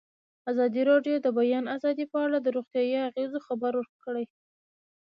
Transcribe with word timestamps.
ازادي 0.51 0.81
راډیو 0.91 1.15
د 1.21 1.23
د 1.25 1.27
بیان 1.37 1.65
آزادي 1.75 2.05
په 2.13 2.17
اړه 2.25 2.37
د 2.41 2.47
روغتیایي 2.57 2.99
اغېزو 3.09 3.39
خبره 3.47 3.81
کړې. 4.03 4.25